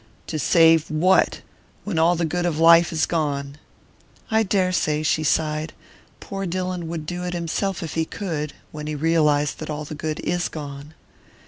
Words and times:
"To 0.25 0.39
save 0.39 0.89
what? 0.89 1.41
When 1.83 1.99
all 1.99 2.15
the 2.15 2.25
good 2.25 2.47
of 2.47 2.57
life 2.57 2.91
is 2.91 3.05
gone?" 3.05 3.57
"I 4.31 4.41
daresay," 4.41 5.03
she 5.03 5.23
sighed, 5.23 5.73
"poor 6.19 6.47
Dillon 6.47 6.87
would 6.87 7.05
do 7.05 7.23
it 7.23 7.35
himself 7.35 7.83
if 7.83 7.93
he 7.93 8.05
could 8.05 8.53
when 8.71 8.87
he 8.87 8.95
realizes 8.95 9.53
that 9.57 9.69
all 9.69 9.85
the 9.85 9.93
good 9.93 10.19
is 10.21 10.49
gone." 10.49 10.95